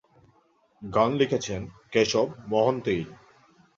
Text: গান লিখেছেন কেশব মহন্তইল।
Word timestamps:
গান 0.81 1.11
লিখেছেন 1.13 1.61
কেশব 1.91 2.27
মহন্তইল। 2.51 3.09